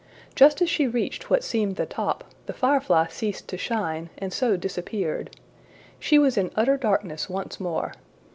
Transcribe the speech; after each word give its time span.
Just 0.33 0.63
as 0.63 0.67
she 0.71 0.87
reached 0.87 1.29
what 1.29 1.43
seemed 1.43 1.75
the 1.75 1.85
top, 1.85 2.23
the 2.47 2.53
firefly 2.53 3.05
ceased 3.11 3.47
to 3.49 3.55
shine, 3.55 4.09
and 4.17 4.33
so 4.33 4.57
disappeared. 4.57 5.39
She 5.99 6.17
was 6.17 6.39
in 6.39 6.49
utter 6.55 6.75
darkness 6.75 7.29
once 7.29 7.59
more. 7.59 7.93